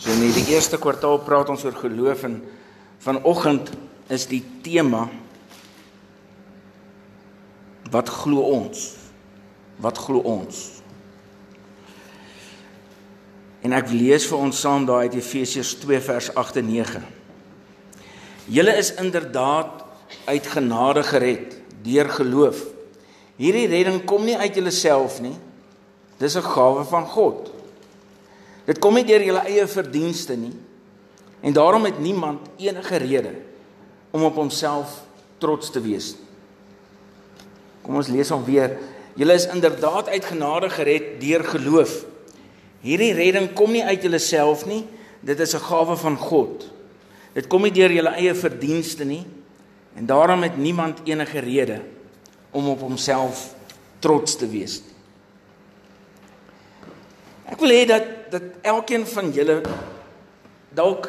So 0.00 0.08
in 0.14 0.22
hierdie 0.24 0.54
eerste 0.54 0.78
kwartaal 0.80 1.18
praat 1.26 1.50
ons 1.52 1.66
oor 1.66 1.76
geloof 1.76 2.22
en 2.24 2.38
vanoggend 3.04 3.68
is 4.08 4.24
die 4.30 4.40
tema 4.64 5.02
wat 7.92 8.08
glo 8.08 8.46
ons? 8.48 8.94
Wat 9.82 9.98
glo 10.00 10.22
ons? 10.24 10.62
En 13.60 13.76
ek 13.76 13.92
lees 13.92 14.24
vir 14.30 14.40
ons 14.40 14.62
saam 14.64 14.86
daai 14.88 15.10
uit 15.10 15.18
Efesiërs 15.20 15.74
2 15.82 16.00
vers 16.08 16.30
8 16.32 16.62
en 16.62 16.70
9. 16.70 17.04
Julle 18.56 18.78
is 18.80 18.94
inderdaad 19.02 19.84
uit 20.30 20.52
genade 20.54 21.04
gered 21.10 21.58
deur 21.84 22.08
geloof. 22.16 22.64
Hierdie 23.36 23.68
redding 23.68 24.00
kom 24.08 24.24
nie 24.24 24.38
uit 24.38 24.56
julleself 24.56 25.20
nie. 25.20 25.36
Dis 26.16 26.36
'n 26.36 26.46
gawe 26.56 26.84
van 26.88 27.06
God. 27.06 27.49
Dit 28.70 28.78
kom 28.78 28.94
nie 28.94 29.06
deur 29.06 29.24
julle 29.24 29.42
eie 29.50 29.66
verdienste 29.66 30.36
nie. 30.38 30.54
En 31.42 31.56
daarom 31.56 31.88
het 31.88 31.98
niemand 31.98 32.46
enige 32.60 33.00
rede 33.02 33.32
om 34.14 34.22
op 34.28 34.36
homself 34.38 35.00
trots 35.42 35.72
te 35.74 35.80
wees 35.82 36.12
nie. 36.14 36.26
Kom 37.82 37.96
ons 37.98 38.10
lees 38.12 38.30
hom 38.30 38.44
weer. 38.46 38.76
Julle 39.18 39.34
is 39.34 39.48
inderdaad 39.50 40.12
uit 40.12 40.24
genade 40.28 40.68
gered 40.70 41.16
deur 41.22 41.44
geloof. 41.48 42.04
Hierdie 42.84 43.12
redding 43.16 43.50
kom 43.56 43.72
nie 43.74 43.82
uit 43.82 44.04
julleself 44.04 44.66
nie. 44.68 44.84
Dit 45.20 45.40
is 45.40 45.54
'n 45.54 45.66
gawe 45.66 45.96
van 45.96 46.16
God. 46.16 46.68
Dit 47.34 47.46
kom 47.46 47.62
nie 47.62 47.72
deur 47.72 47.90
julle 47.90 48.14
eie 48.14 48.34
verdienste 48.34 49.04
nie. 49.04 49.26
En 49.94 50.06
daarom 50.06 50.42
het 50.42 50.56
niemand 50.56 51.00
enige 51.04 51.38
rede 51.38 51.80
om 52.50 52.68
op 52.68 52.80
homself 52.80 53.54
trots 53.98 54.36
te 54.36 54.48
wees 54.48 54.80
nie. 54.80 54.99
Ek 57.50 57.58
wil 57.58 57.74
hê 57.74 57.86
dat 57.88 58.06
dat 58.30 58.42
elkeen 58.62 59.02
van 59.10 59.32
julle 59.34 59.56
dalk 60.70 61.08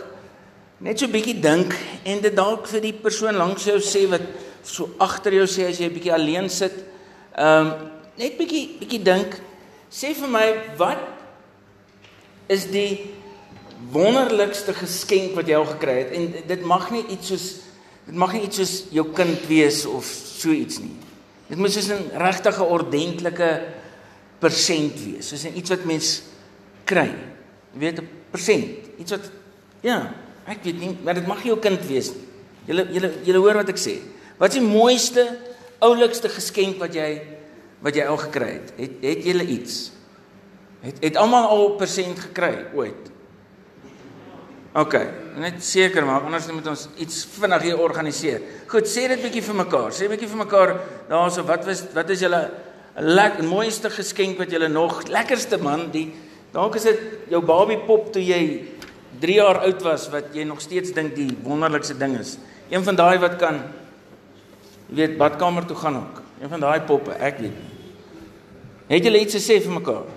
net 0.82 0.98
so 0.98 1.06
'n 1.06 1.14
bietjie 1.14 1.40
dink 1.40 1.76
en 2.04 2.22
dit 2.22 2.36
dalk 2.36 2.68
vir 2.68 2.82
die 2.82 2.94
persoon 2.94 3.38
langs 3.38 3.64
jou 3.64 3.78
sê 3.78 4.10
wat 4.10 4.26
so 4.64 4.90
agter 4.98 5.34
jou 5.34 5.46
sê 5.46 5.70
as 5.70 5.78
jy 5.78 5.86
'n 5.86 5.94
bietjie 5.94 6.14
alleen 6.14 6.50
sit. 6.50 6.74
Ehm 7.38 7.68
um, 7.68 7.74
net 8.18 8.38
bietjie 8.38 8.78
bietjie 8.80 9.04
dink. 9.04 9.38
Sê 9.92 10.14
vir 10.14 10.28
my 10.28 10.48
wat 10.78 11.00
is 12.48 12.66
die 12.66 13.12
wonderlikste 13.92 14.74
geskenk 14.74 15.36
wat 15.36 15.48
jy 15.48 15.56
al 15.56 15.66
gekry 15.66 15.98
het 16.04 16.12
en 16.12 16.34
dit 16.48 16.66
mag 16.66 16.92
nie 16.92 17.06
iets 17.08 17.28
soos 17.28 17.46
dit 18.06 18.16
mag 18.16 18.34
nie 18.34 18.42
iets 18.42 18.58
soos 18.58 18.74
jou 18.92 19.06
kind 19.14 19.48
wees 19.48 19.86
of 19.86 20.06
so 20.06 20.50
iets 20.50 20.80
nie. 20.80 20.98
Dit 21.50 21.58
moet 21.58 21.72
soos 21.72 21.90
'n 21.90 22.18
regtige 22.18 22.64
ordentlike 22.64 23.62
persent 24.40 24.98
wees. 25.06 25.28
Soos 25.28 25.46
iets 25.46 25.70
wat 25.70 25.86
mens 25.86 26.22
kry. 26.86 27.10
Jy 27.74 27.80
weet 27.80 28.00
'n 28.00 28.10
persent, 28.32 28.90
iets 28.98 29.12
wat 29.12 29.32
ja, 29.82 30.14
ek 30.46 30.64
weet 30.64 30.80
nie, 30.80 30.98
maar 31.04 31.14
dit 31.14 31.28
mag 31.28 31.44
jou 31.44 31.58
kind 31.60 31.82
wees. 31.88 32.12
Julle 32.66 32.88
julle 32.92 33.12
julle 33.24 33.38
hoor 33.38 33.62
wat 33.62 33.70
ek 33.70 33.80
sê. 33.80 34.00
Wat 34.38 34.54
is 34.54 34.60
die 34.60 34.68
mooiste, 34.68 35.26
oulikste 35.80 36.30
geskenk 36.30 36.80
wat 36.80 36.94
jy 36.94 37.22
wat 37.82 37.96
jy 37.96 38.06
al 38.06 38.18
gekry 38.18 38.52
het? 38.60 38.74
Het 38.78 38.92
het 39.02 39.24
julle 39.26 39.46
iets? 39.46 39.92
Het 40.82 40.98
het 41.02 41.18
almal 41.18 41.48
al 41.50 41.76
persent 41.78 42.20
gekry 42.20 42.68
ooit? 42.74 43.10
OK, 44.72 44.96
net 45.36 45.58
seker 45.66 46.06
maak 46.08 46.24
anders 46.24 46.48
moet 46.48 46.68
ons 46.72 46.86
iets 47.04 47.26
vinnig 47.34 47.66
hier 47.66 47.80
organiseer. 47.84 48.40
Goed, 48.72 48.88
sê 48.88 49.10
dit 49.12 49.20
bietjie 49.20 49.44
vir 49.44 49.58
mekaar. 49.66 49.92
Sê 49.92 50.08
bietjie 50.08 50.30
vir 50.32 50.40
mekaar 50.46 50.76
daarso 51.10 51.44
wat 51.44 51.66
was 51.68 51.82
wat 51.96 52.14
is 52.14 52.24
julle 52.24 52.40
lekker 52.96 53.44
mooiste 53.48 53.92
geskenk 53.92 54.40
wat 54.40 54.52
julle 54.52 54.70
nog 54.72 55.02
lekkerste 55.12 55.60
man 55.60 55.90
die 55.92 56.08
Dalk 56.52 56.76
is 56.76 56.88
dit 56.88 57.04
jou 57.32 57.40
babie 57.48 57.80
pop 57.88 58.10
toe 58.12 58.24
jy 58.24 58.42
3 59.22 59.36
jaar 59.38 59.62
oud 59.68 59.84
was 59.86 60.08
wat 60.12 60.34
jy 60.36 60.44
nog 60.48 60.60
steeds 60.64 60.92
dink 60.96 61.16
die 61.16 61.30
wonderlikste 61.46 61.96
ding 62.00 62.18
is. 62.20 62.38
Een 62.72 62.84
van 62.84 62.98
daai 63.00 63.20
wat 63.24 63.38
kan 63.40 63.62
jy 64.92 64.98
weet 64.98 65.20
badkamer 65.20 65.68
toe 65.68 65.78
gaan 65.80 66.02
ook. 66.02 66.24
Een 66.42 66.50
van 66.52 66.64
daai 66.64 66.82
poppe, 66.88 67.16
ek 67.16 67.40
weet. 67.40 67.60
Het 68.92 69.06
julle 69.08 69.22
iets 69.24 69.38
te 69.38 69.40
sê 69.40 69.62
vir 69.64 69.72
mekaar? 69.78 70.10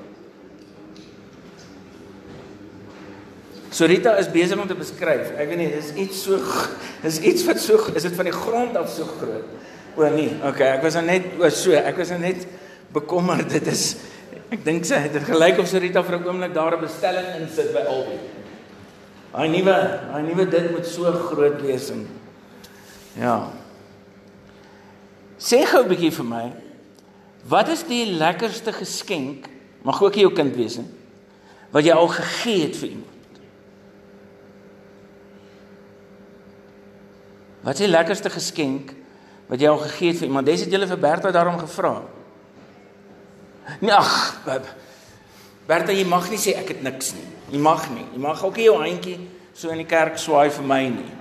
Sorita 3.75 4.15
is 4.19 4.31
besig 4.31 4.59
om 4.59 4.67
te 4.71 4.77
beskryf. 4.79 5.33
Ek 5.39 5.51
weet 5.51 5.59
nie, 5.59 5.71
dis 5.71 5.93
iets 5.99 6.25
so 6.27 6.39
dis 7.05 7.21
iets 7.27 7.47
wat 7.47 7.63
so 7.63 7.79
is 7.95 8.07
dit 8.07 8.15
van 8.19 8.31
die 8.31 8.35
grond 8.35 8.77
af 8.79 8.91
so 8.91 9.07
groot. 9.19 9.47
O 9.95 10.09
nee, 10.11 10.33
okay, 10.43 10.73
ek 10.75 10.83
was 10.83 10.99
net 11.03 11.27
o 11.39 11.51
so, 11.55 11.75
ek 11.79 11.99
was 11.99 12.11
net 12.19 12.47
bekommerd. 12.95 13.51
Dit 13.51 13.71
is 13.71 13.85
Ek 14.53 14.65
dink 14.65 14.85
sy 14.85 14.99
het 15.07 15.17
gelyk 15.25 15.59
of 15.59 15.69
Sarita 15.69 16.03
vir 16.03 16.19
'n 16.19 16.27
oomblik 16.27 16.55
daar 16.55 16.77
'n 16.77 16.81
bestelling 16.81 17.29
insit 17.41 17.73
by 17.73 17.87
Albie. 17.89 18.21
Daai 19.33 19.49
nuwe, 19.49 19.77
daai 20.13 20.23
nuwe 20.23 20.47
dit 20.47 20.71
moet 20.71 20.87
so 20.87 21.11
groot 21.13 21.61
wees 21.63 21.91
en 21.91 22.07
ja. 23.17 23.51
Sê 25.39 25.65
gou 25.67 25.83
'n 25.83 25.89
bietjie 25.89 26.13
vir 26.13 26.25
my. 26.25 26.53
Wat 27.49 27.69
is 27.69 27.83
die 27.83 28.07
lekkerste 28.07 28.73
geskenk? 28.73 29.49
Mag 29.83 30.03
ook 30.03 30.15
jou 30.15 30.33
kind 30.33 30.55
wees, 30.57 30.77
hè? 30.77 30.85
Wat 31.71 31.85
jy 31.85 31.93
al 31.93 32.09
gegee 32.09 32.63
het 32.63 32.77
vir 32.77 32.89
iemand. 32.89 33.11
Wat 37.65 37.75
is 37.75 37.87
die 37.87 37.89
lekkerste 37.89 38.31
geskenk 38.31 38.95
wat 39.49 39.61
jy 39.61 39.69
al 39.69 39.79
gegee 39.79 40.09
het 40.09 40.19
vir 40.19 40.29
iemand? 40.29 40.47
Dis 40.47 40.61
het 40.61 40.71
julle 40.71 40.87
vir 40.87 40.99
Bertha 40.99 41.31
daarom 41.31 41.59
gevra. 41.59 42.03
Nee, 43.81 43.93
ag, 43.93 44.41
Bertha, 45.67 45.93
jy 45.97 46.05
mag 46.05 46.29
nie 46.29 46.41
sê 46.41 46.53
ek 46.61 46.75
het 46.75 46.83
niks 46.85 47.15
nie. 47.17 47.25
Jy 47.55 47.61
mag 47.65 47.87
nie. 47.95 48.05
Jy 48.13 48.21
mag 48.21 48.43
ook 48.45 48.59
nie 48.61 48.67
jou 48.67 48.77
handjie 48.83 49.19
so 49.57 49.71
in 49.73 49.81
die 49.81 49.89
kerk 49.89 50.19
swaai 50.21 50.51
vir 50.53 50.67
my 50.69 50.83
nie. 50.93 51.13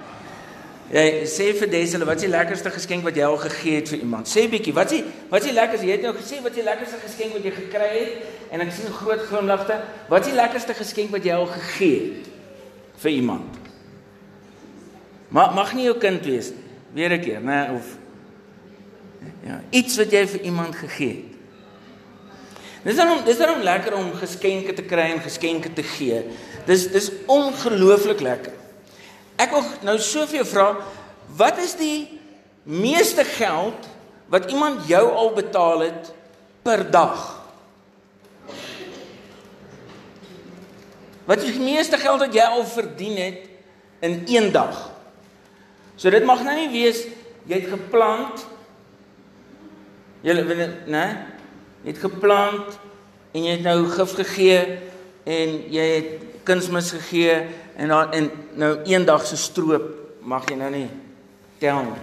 Jy 0.94 1.24
sê 1.32 1.48
vir 1.56 1.70
Desel, 1.72 2.04
wat 2.06 2.20
is 2.20 2.26
die 2.26 2.32
lekkerste 2.34 2.70
geskenk 2.74 3.06
wat 3.08 3.16
jy 3.18 3.24
al 3.26 3.40
gegee 3.40 3.80
het 3.80 3.90
vir 3.94 4.04
iemand? 4.04 4.28
Sê 4.28 4.44
bietjie, 4.52 4.76
wat 4.76 4.92
is 4.92 5.00
die 5.00 5.30
wat 5.32 5.40
is 5.40 5.48
die 5.48 5.56
lekkerste? 5.56 5.88
Jy 5.88 5.96
het 5.96 6.04
nou 6.06 6.14
gesê 6.18 6.42
wat 6.44 6.52
is 6.52 6.60
die 6.60 6.68
lekkerste 6.68 7.00
geskenk 7.02 7.38
wat 7.38 7.48
jy 7.48 7.54
gekry 7.56 7.90
het 7.96 8.54
en 8.54 8.66
ek 8.66 8.74
sien 8.76 8.94
groot 9.00 9.24
glimlagte. 9.30 9.80
Wat 10.12 10.28
is 10.28 10.34
die 10.34 10.38
lekkerste 10.38 10.76
geskenk 10.78 11.16
wat 11.16 11.26
jy 11.26 11.38
al 11.38 11.48
gegee 11.56 12.00
het 12.04 12.30
vir 13.06 13.16
iemand? 13.16 13.60
Maar 15.34 15.56
mag 15.56 15.72
nie 15.74 15.88
jou 15.88 15.96
kind 15.98 16.28
wees 16.30 16.52
nie. 16.52 16.68
Weer 16.94 17.14
'n 17.16 17.22
keer, 17.22 17.42
né, 17.42 17.74
of 17.74 17.98
ja, 19.48 19.62
iets 19.72 19.98
wat 19.98 20.12
jy 20.12 20.28
vir 20.28 20.42
iemand 20.42 20.76
gegee 20.76 21.16
het. 21.16 21.33
Dis 22.84 22.98
dan 23.00 23.22
dis 23.24 23.40
dan 23.40 23.64
lekker 23.64 23.96
om 23.96 24.12
geskenke 24.20 24.74
te 24.76 24.84
kry 24.84 25.14
en 25.14 25.24
geskenke 25.24 25.72
te 25.74 25.86
gee. 25.96 26.20
Dis 26.68 26.90
dis 26.92 27.12
ongelooflik 27.32 28.20
lekker. 28.24 28.56
Ek 29.40 29.56
wil 29.56 29.64
nou 29.88 29.96
so 30.04 30.28
vir 30.28 30.42
jou 30.42 30.48
vra, 30.52 30.68
wat 31.40 31.62
is 31.64 31.78
die 31.80 32.20
meeste 32.64 33.24
geld 33.26 33.88
wat 34.32 34.52
iemand 34.52 34.84
jou 34.88 35.04
al 35.12 35.32
betaal 35.36 35.88
het 35.88 36.12
per 36.64 36.84
dag? 36.92 37.24
Wat 41.24 41.40
is 41.40 41.56
die 41.56 41.64
meeste 41.64 41.98
geld 41.98 42.20
wat 42.20 42.36
jy 42.36 42.46
al 42.52 42.66
verdien 42.68 43.16
het 43.20 43.46
in 44.04 44.24
een 44.28 44.52
dag? 44.52 44.76
So 45.96 46.12
dit 46.12 46.26
mag 46.28 46.44
nou 46.44 46.56
nie 46.58 46.72
wees 46.74 47.06
jy 47.48 47.60
het 47.60 47.72
geplant 47.72 48.44
jy 50.24 50.36
weet 50.48 50.88
né 50.92 51.06
Jy 51.84 51.92
het 51.92 52.00
geplant 52.00 52.78
en 53.36 53.44
jy 53.44 53.58
het 53.58 53.66
nou 53.66 53.80
gif 53.92 54.14
gegee 54.16 54.60
en 55.28 55.56
jy 55.74 55.88
het 55.90 56.12
kunsmis 56.48 56.94
gegee 56.96 57.36
en 57.80 57.92
dan 57.92 58.16
en 58.16 58.30
nou 58.60 58.72
eendag 58.88 59.26
se 59.28 59.40
stroop 59.40 59.90
mag 60.24 60.48
jy 60.48 60.56
nou 60.60 60.70
nie 60.72 60.88
tel 61.60 61.82
nie. 61.90 62.02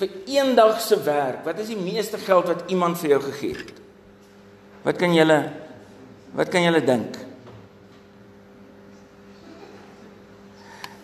Vir 0.00 0.14
eendag 0.34 0.80
se 0.82 0.98
werk, 1.06 1.44
wat 1.46 1.60
is 1.62 1.70
die 1.70 1.78
meeste 1.78 2.18
geld 2.18 2.50
wat 2.50 2.70
iemand 2.74 2.98
vir 2.98 3.14
jou 3.14 3.20
gegee 3.28 3.60
het? 3.60 3.78
Wat 4.82 4.98
kan 4.98 5.14
julle 5.14 5.38
wat 6.34 6.50
kan 6.50 6.64
julle 6.64 6.80
dink? 6.82 7.18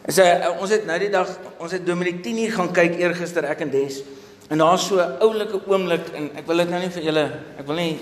Is 0.09 0.17
hy, 0.19 0.31
ons 0.57 0.73
het 0.73 0.87
nou 0.89 0.97
die 0.99 1.13
dag 1.13 1.31
ons 1.61 1.75
het 1.77 1.87
Dominic 1.87 2.25
Tini 2.25 2.49
gaan 2.51 2.73
kyk 2.75 2.99
eergister 2.99 3.47
ek 3.47 3.63
en 3.67 3.71
Des 3.71 4.03
En 4.49 4.59
daar's 4.59 4.87
so 4.87 4.97
'n 4.97 5.21
oulike 5.21 5.61
oomblik 5.67 6.09
en 6.09 6.31
ek 6.37 6.47
wil 6.47 6.57
dit 6.57 6.71
nou 6.71 6.81
nie 6.81 6.91
vir 6.91 7.03
julle 7.03 7.25
ek 7.59 7.67
wil 7.67 7.77
nie 7.77 7.99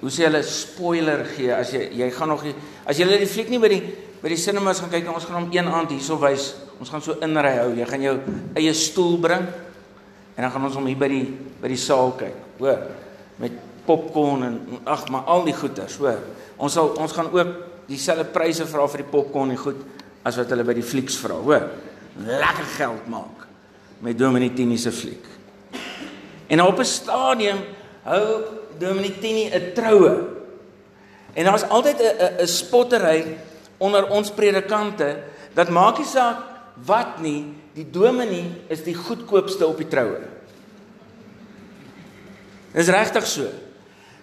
hoe 0.00 0.12
sê 0.12 0.26
hulle 0.26 0.42
spoiler 0.46 1.24
gee 1.36 1.52
as 1.54 1.72
jy 1.74 1.88
jy 2.00 2.10
gaan 2.14 2.28
nog 2.34 2.44
as 2.86 2.98
jy 2.98 3.06
die 3.12 3.30
fliek 3.30 3.50
nie 3.52 3.60
by 3.62 3.70
die 3.72 3.82
by 4.22 4.32
die 4.32 4.40
sinemas 4.40 4.80
gaan 4.80 4.92
kyk 4.92 5.08
ons 5.12 5.28
gaan 5.28 5.42
hom 5.42 5.52
een 5.54 5.68
aand 5.68 5.94
hierso 5.94 6.18
wys 6.20 6.54
ons 6.80 6.90
gaan 6.92 7.04
so 7.04 7.16
inry 7.24 7.54
hou 7.58 7.70
jy 7.76 7.88
gaan 7.88 8.02
jou 8.02 8.16
eie 8.56 8.74
stoel 8.74 9.16
bring 9.22 9.46
en 10.36 10.44
dan 10.44 10.52
gaan 10.52 10.68
ons 10.68 10.76
hom 10.76 10.86
hier 10.86 11.00
by 11.00 11.08
die 11.12 11.26
by 11.62 11.72
die 11.72 11.80
saal 11.80 12.12
kyk 12.18 12.60
hoor 12.60 12.84
met 13.40 13.56
popcorn 13.86 14.42
en 14.42 14.60
ag 14.84 15.08
maar 15.14 15.28
al 15.32 15.46
die 15.46 15.56
goeders 15.56 15.96
hoor 16.02 16.20
ons 16.56 16.72
sal 16.72 16.92
ons 16.96 17.16
gaan 17.16 17.32
ook 17.32 17.56
dieselfde 17.86 18.26
pryse 18.34 18.66
vra 18.66 18.86
vir 18.90 19.04
die 19.04 19.10
popcorn 19.10 19.54
en 19.54 19.60
goed 19.60 19.82
as 20.26 20.36
wat 20.40 20.50
hulle 20.50 20.66
by 20.66 20.74
die 20.76 20.86
flieks 20.86 21.18
vra 21.22 21.38
hoor 21.38 21.68
lekker 22.16 22.72
geld 22.76 23.10
maak 23.12 23.46
met 23.98 24.18
Dominitini 24.18 24.76
se 24.76 24.92
fliek. 24.92 25.24
En 26.46 26.62
op 26.62 26.78
'n 26.78 26.84
stadium 26.84 27.58
hou 28.02 28.42
Dominitini 28.78 29.50
'n 29.50 29.72
troue. 29.74 30.14
En 31.34 31.44
daar's 31.44 31.68
altyd 31.68 32.00
'n 32.00 32.42
'n 32.42 32.46
spottery 32.46 33.36
onder 33.78 34.08
ons 34.08 34.30
predikante 34.30 35.22
dat 35.54 35.68
maak 35.68 35.98
nie 35.98 36.06
saak 36.06 36.36
wat 36.84 37.20
nie, 37.20 37.44
die 37.72 37.90
dominee 37.90 38.64
is 38.68 38.82
die 38.84 38.94
goedkoopste 38.94 39.66
op 39.66 39.76
die 39.76 39.88
troue. 39.88 40.20
Dis 42.72 42.88
regtig 42.88 43.26
so. 43.26 43.48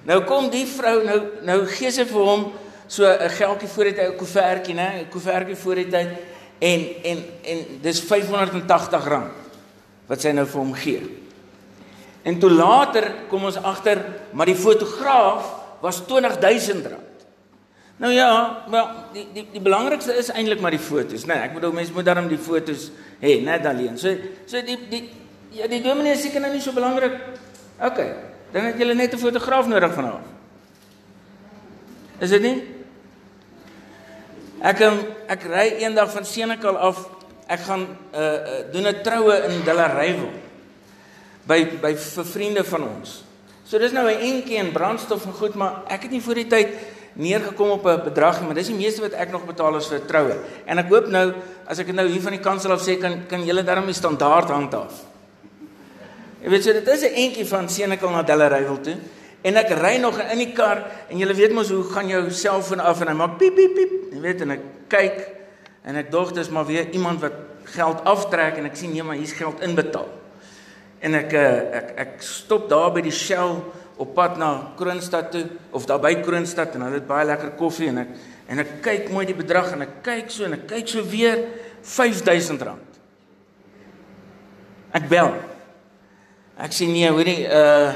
Nou 0.06 0.24
kom 0.24 0.50
die 0.50 0.66
vrou 0.68 1.04
nou 1.04 1.20
nou 1.42 1.66
gee 1.66 1.92
sy 1.92 2.06
vir 2.06 2.22
hom 2.22 2.52
so 2.88 3.06
'n 3.06 3.30
geldjie 3.30 3.70
voor 3.70 3.84
dit 3.84 3.98
'n 3.98 4.16
koevertjie, 4.18 4.76
né? 4.76 4.90
'n 5.02 5.10
koevertjie 5.10 5.56
voor 5.56 5.76
dit 5.76 5.94
en 5.94 6.10
en 7.04 7.24
en 7.44 7.58
dis 7.82 8.02
R580 8.04 9.32
wat 10.08 10.22
sy 10.22 10.32
nou 10.32 10.46
vir 10.46 10.60
hom 10.60 10.74
gee. 10.74 11.23
En 12.24 12.40
toe 12.40 12.50
later 12.50 13.10
kom 13.28 13.44
ons 13.44 13.60
agter 13.60 14.00
maar 14.32 14.48
die 14.48 14.56
fotograaf 14.56 15.50
was 15.84 16.02
R20000. 16.08 16.94
Nou 18.00 18.12
ja, 18.14 18.64
maar 18.72 19.12
die 19.14 19.28
die 19.34 19.44
die 19.52 19.62
belangrikste 19.62 20.16
is 20.18 20.32
eintlik 20.32 20.62
maar 20.64 20.74
die 20.74 20.82
fotos, 20.82 21.26
né? 21.28 21.36
Nee, 21.36 21.50
ek 21.50 21.58
bedoel 21.58 21.76
mense 21.76 21.94
moet 21.94 22.08
daarom 22.08 22.30
die 22.32 22.40
fotos 22.42 22.90
hê, 23.22 23.36
net 23.44 23.68
alleen. 23.70 24.00
So 24.00 24.16
so 24.50 24.62
die 24.66 24.78
die 24.90 25.04
ja, 25.54 25.68
die 25.70 25.82
dominee 25.84 26.16
seker 26.18 26.42
nou 26.42 26.52
nie 26.56 26.64
so 26.64 26.74
belangrik. 26.74 27.20
OK. 27.84 28.00
Dan 28.54 28.70
het 28.70 28.80
jy 28.80 28.94
net 28.94 29.14
'n 29.14 29.20
fotograaf 29.20 29.68
nodig 29.68 29.94
vanaand. 29.94 30.26
Is 32.20 32.30
dit 32.30 32.42
nie? 32.42 32.64
Ek 34.62 34.80
um, 34.80 35.00
ek 35.28 35.44
ry 35.44 35.68
eendag 35.84 36.12
van 36.12 36.26
Senekal 36.26 36.78
af. 36.78 37.10
Ek 37.48 37.60
gaan 37.60 37.88
uh, 38.16 38.20
uh 38.20 38.72
doen 38.72 38.88
'n 38.88 39.04
troue 39.04 39.36
in 39.44 39.64
Delareyville 39.64 40.43
by 41.48 41.60
by 41.82 41.94
vir 41.96 42.26
vriende 42.26 42.64
van 42.64 42.88
ons. 42.88 43.24
So 43.66 43.80
dis 43.80 43.92
nou 43.92 44.08
'n 44.08 44.20
entjie 44.20 44.58
en 44.58 44.72
brandstof 44.72 45.26
en 45.26 45.34
goed, 45.34 45.56
maar 45.56 45.84
ek 45.88 46.04
het 46.04 46.12
nie 46.12 46.22
voor 46.22 46.36
die 46.36 46.48
tyd 46.48 46.68
neergekom 47.14 47.70
op 47.70 47.86
'n 47.86 48.04
bedrag 48.04 48.40
nie, 48.40 48.46
maar 48.46 48.56
dis 48.56 48.68
die 48.68 48.76
meeste 48.76 49.02
wat 49.02 49.14
ek 49.14 49.32
nog 49.32 49.46
betaal 49.46 49.76
is 49.78 49.88
vir 49.88 50.06
troue. 50.06 50.36
En 50.66 50.78
ek 50.78 50.90
hoop 50.90 51.08
nou 51.08 51.34
as 51.66 51.80
ek 51.80 51.86
dit 51.86 51.96
nou 51.96 52.08
hier 52.08 52.22
van 52.22 52.32
die 52.32 52.42
kansel 52.42 52.72
af 52.72 52.82
sê 52.82 53.00
kan 53.00 53.28
kan 53.28 53.46
julle 53.46 53.64
darm 53.64 53.86
die 53.86 53.94
standaard 53.94 54.50
handhaaf. 54.50 54.94
Jy 56.44 56.50
weet 56.50 56.64
so 56.64 56.74
dit 56.74 56.88
is 56.88 57.02
'n 57.02 57.14
entjie 57.16 57.46
van 57.46 57.70
Senekal 57.70 58.10
na 58.10 58.24
Delareyville 58.24 58.82
toe. 58.82 58.98
En 59.42 59.56
ek 59.56 59.70
ry 59.70 59.98
nog 59.98 60.20
in 60.20 60.38
die 60.38 60.54
kar 60.54 60.86
en 61.10 61.18
jy 61.18 61.36
weet 61.36 61.52
mos 61.52 61.70
hoe 61.70 61.84
gaan 61.84 62.08
jou 62.08 62.32
selfoon 62.32 62.80
af 62.80 63.02
en 63.02 63.08
hy 63.08 63.14
maak 63.14 63.38
piep 63.38 63.56
piep 63.56 63.76
piep. 63.76 63.92
Jy 64.14 64.20
weet 64.20 64.42
en 64.42 64.52
ek 64.52 64.60
kyk 64.88 65.28
en 65.84 65.96
ek 65.96 66.12
dink 66.12 66.34
dis 66.34 66.50
maar 66.50 66.66
weer 66.66 66.90
iemand 66.92 67.22
wat 67.22 67.34
geld 67.64 68.04
aftrek 68.04 68.58
en 68.58 68.66
ek 68.66 68.76
sien 68.76 68.94
nee 68.94 69.04
maar 69.04 69.16
hier's 69.16 69.32
geld 69.32 69.62
inbetaal. 69.62 70.23
En 71.04 71.18
ek 71.20 71.34
eh, 71.36 71.80
ek 71.80 71.90
ek 72.06 72.14
stop 72.26 72.70
daar 72.72 72.92
by 72.96 73.04
die 73.06 73.14
Shell 73.14 73.60
op 74.02 74.14
pad 74.16 74.38
na 74.42 74.74
Kroonstad 74.80 75.32
toe 75.32 75.46
of 75.72 75.86
daar 75.90 76.02
by 76.02 76.16
Kroonstad 76.24 76.76
en 76.76 76.88
hulle 76.88 77.02
het 77.02 77.08
baie 77.08 77.28
lekker 77.28 77.54
koffie 77.60 77.92
en 77.92 78.04
ek 78.06 78.16
en 78.54 78.60
ek 78.60 78.72
kyk 78.84 79.12
mooi 79.14 79.26
die 79.28 79.38
bedrag 79.38 79.72
en 79.76 79.86
ek 79.86 80.02
kyk 80.06 80.32
so 80.32 80.48
en 80.48 80.58
ek 80.58 80.68
kyk 80.68 80.88
so 80.88 81.04
weer 81.08 81.46
R5000. 81.84 82.64
Ek 84.94 85.10
bel 85.10 85.34
Ek 86.54 86.74
sê 86.76 86.86
nee, 86.86 87.10
hoorie, 87.10 87.48
uh 87.50 87.94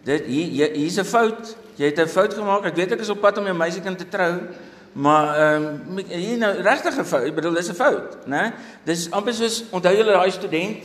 dit 0.00 0.24
hier 0.32 0.70
hier's 0.72 0.96
'n 0.96 1.04
fout. 1.04 1.56
Jy 1.76 1.90
het 1.92 1.98
'n 2.00 2.08
fout 2.08 2.34
gemaak. 2.34 2.64
Ek 2.64 2.76
weet 2.76 2.92
ek 2.92 3.00
is 3.00 3.10
op 3.10 3.20
pad 3.20 3.38
om 3.38 3.44
jou 3.44 3.54
meisiekind 3.54 3.98
te 3.98 4.08
trou, 4.08 4.48
maar 4.92 5.36
ehm 5.36 5.64
um, 5.92 5.98
hier 6.08 6.38
nou 6.38 6.52
regtig 6.62 6.98
'n 6.98 7.04
fout. 7.04 7.24
Ek 7.24 7.34
bedoel 7.34 7.54
dis 7.54 7.68
'n 7.68 7.74
fout, 7.74 8.26
né? 8.26 8.52
Dis 8.84 9.10
amper 9.10 9.34
soos 9.34 9.64
onthou 9.70 9.92
julle 9.92 10.12
daai 10.12 10.30
student 10.30 10.78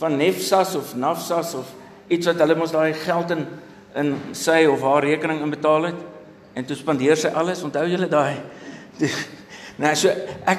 van 0.00 0.16
Nefsas 0.16 0.74
of 0.78 0.94
Nafsas 0.96 1.54
of 1.54 1.68
iets 2.08 2.26
wat 2.30 2.40
hulle 2.40 2.56
mos 2.58 2.72
daai 2.72 2.94
geld 3.04 3.36
in 3.36 3.46
in 3.98 4.12
sy 4.38 4.64
of 4.70 4.84
haar 4.86 5.02
rekening 5.02 5.40
inbetaal 5.42 5.88
het 5.88 6.02
en 6.54 6.66
toe 6.66 6.76
spandeer 6.78 7.18
sy 7.18 7.32
alles. 7.34 7.62
Onthou 7.66 7.86
julle 7.90 8.08
daai? 8.10 8.40
Nou 9.80 9.94
so 9.96 10.12
ek 10.44 10.58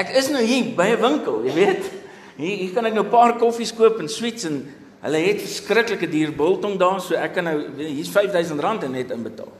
ek 0.00 0.14
is 0.16 0.30
nou 0.32 0.40
hier 0.40 0.70
by 0.78 0.86
'n 0.94 1.00
winkel, 1.02 1.42
jy 1.44 1.52
weet. 1.52 1.90
Hier 2.38 2.56
hier 2.56 2.72
kan 2.72 2.86
ek 2.86 2.94
nou 2.94 3.04
'n 3.04 3.10
paar 3.12 3.36
koffies 3.36 3.72
koop 3.72 4.00
en 4.00 4.08
sweets 4.08 4.46
en 4.48 4.62
hulle 5.02 5.18
het 5.20 5.42
verskriklike 5.44 6.08
duur 6.08 6.32
biltong 6.32 6.78
daar, 6.80 7.00
so 7.00 7.14
ek 7.14 7.34
kan 7.34 7.44
nou 7.44 7.68
hier's 7.76 8.08
R5000 8.08 8.84
en 8.84 8.92
net 8.92 9.10
inbetaal. 9.10 9.52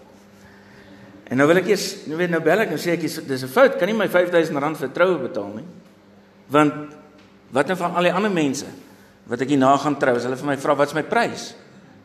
En 1.29 1.37
nou 1.37 1.47
wil 1.47 1.59
ek 1.59 1.69
eers, 1.69 2.07
nou 2.07 2.17
weet 2.17 2.31
nou 2.31 2.41
bel 2.41 2.65
ek 2.65 2.73
en 2.73 2.79
sê 2.79 2.97
ek 2.97 3.03
dis 3.03 3.43
'n 3.43 3.49
fout, 3.49 3.77
kan 3.77 3.87
nie 3.87 3.95
my 3.95 4.09
R5000 4.09 4.77
vir 4.77 4.93
troue 4.93 5.19
betaal 5.19 5.53
nie. 5.55 5.69
Want 6.49 6.97
wat 7.53 7.67
nou 7.67 7.77
van 7.77 7.95
al 7.95 8.03
die 8.03 8.13
ander 8.13 8.31
mense 8.31 8.67
wat 9.27 9.43
ek 9.43 9.53
hierna 9.55 9.75
gaan 9.83 9.99
trou, 9.99 10.15
as 10.17 10.27
hulle 10.27 10.39
vir 10.39 10.51
my 10.53 10.57
vra 10.61 10.77
wat's 10.79 10.95
my 10.95 11.03
prys? 11.07 11.51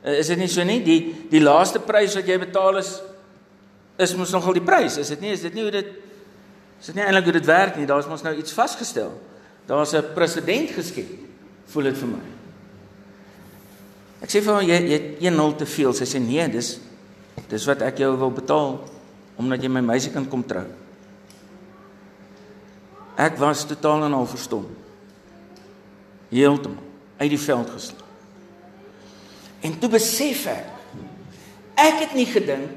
Eh, 0.01 0.19
is 0.19 0.31
dit 0.33 0.39
nie 0.41 0.49
so 0.49 0.65
nie? 0.65 0.79
Die 0.83 0.99
die 1.29 1.41
laaste 1.43 1.81
prys 1.85 2.17
wat 2.17 2.29
jy 2.29 2.39
betaal 2.41 2.81
is 2.81 2.95
is 4.01 4.15
mos 4.17 4.31
nogal 4.33 4.55
die 4.57 4.65
prys, 4.65 4.97
is 4.97 5.11
dit 5.13 5.21
nie? 5.21 5.35
Is 5.35 5.43
dit 5.45 5.53
nie 5.53 5.65
hoe 5.67 5.73
dit 5.73 5.91
is 6.81 6.89
dit 6.89 6.97
nie 6.97 7.05
eintlik 7.05 7.29
hoe 7.29 7.35
dit 7.37 7.49
werk 7.49 7.77
nie? 7.77 7.85
Daar's 7.85 8.09
mos 8.09 8.23
nou 8.25 8.33
iets 8.33 8.55
vasgestel. 8.57 9.11
Daar's 9.69 9.93
'n 9.93 10.13
presedent 10.15 10.71
geskep. 10.71 11.09
Voel 11.67 11.83
dit 11.83 11.97
vir 11.97 12.07
my. 12.07 12.23
Ek 14.21 14.29
sê 14.29 14.41
vir 14.41 14.53
hom 14.53 14.65
jy 14.65 14.79
jy 14.89 14.91
het 14.91 15.21
1-0 15.21 15.57
te 15.57 15.65
veel. 15.65 15.93
Sy 15.93 16.05
sê 16.05 16.19
nee, 16.19 16.47
dis 16.47 16.79
dis 17.49 17.65
wat 17.65 17.81
ek 17.81 17.97
jou 17.97 18.17
wil 18.17 18.31
betaal 18.31 18.79
omdat 19.37 19.61
jy 19.61 19.69
my 19.69 19.81
meisiekind 19.81 20.29
kom 20.29 20.43
trou. 20.43 20.65
Ek 23.17 23.37
was 23.37 23.65
totaal 23.65 24.05
en 24.05 24.13
al 24.13 24.25
verstom. 24.25 24.65
Heeltemal 26.31 26.90
uit 27.21 27.29
die 27.29 27.39
veld 27.39 27.69
geslaan. 27.69 28.09
En 29.61 29.77
toe 29.79 29.89
besef 29.93 30.45
ek 30.49 30.69
ek 31.81 32.01
het 32.03 32.13
nie 32.17 32.27
gedink 32.29 32.73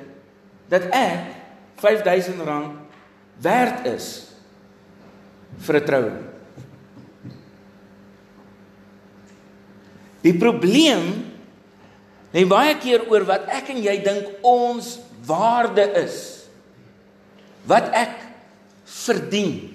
dat 0.72 0.86
ek 0.92 1.32
R5000 1.80 2.44
werd 3.44 3.86
is 3.90 4.30
vir 5.66 5.80
'n 5.80 5.84
troue. 5.84 6.14
Die 10.24 10.34
probleem 10.34 11.32
lê 12.32 12.46
baie 12.48 12.78
keer 12.78 13.04
oor 13.10 13.24
wat 13.24 13.48
ek 13.48 13.68
en 13.70 13.82
jy 13.82 14.02
dink 14.02 14.30
ons 14.42 14.98
waarde 15.26 15.84
is. 16.00 16.48
Wat 17.66 17.92
ek 17.92 18.16
verdien. 18.84 19.73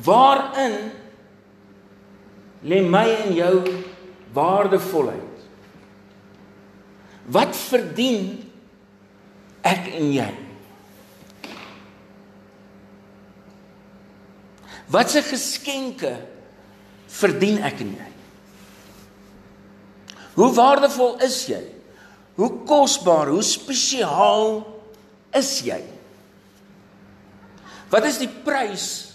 Waarin 0.00 0.92
lê 2.64 2.80
my 2.80 3.08
en 3.26 3.34
jou 3.36 3.56
waardevolheid? 4.32 5.44
Wat 7.32 7.52
verdien 7.56 8.40
ek 9.62 9.92
en 9.92 10.08
jy? 10.14 10.30
Watse 14.92 15.22
geskenke 15.24 16.16
verdien 17.12 17.60
ek 17.64 17.84
en 17.84 17.94
jy? 18.00 18.08
Hoe 20.32 20.50
waardevol 20.56 21.18
is 21.24 21.44
jy? 21.50 21.62
Hoe 22.40 22.50
kosbaar, 22.64 23.28
hoe 23.28 23.44
spesiaal 23.44 24.62
is 25.36 25.52
jy? 25.64 25.80
Wat 27.92 28.06
is 28.08 28.18
die 28.22 28.30
prys 28.44 29.11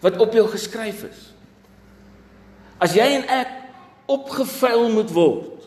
wat 0.00 0.18
op 0.22 0.32
jou 0.32 0.46
geskryf 0.48 1.02
is? 1.08 1.20
As 2.78 2.94
jy 2.94 3.06
en 3.18 3.26
ek 3.26 3.54
opgevuil 4.08 4.88
moet 4.94 5.10
word. 5.12 5.66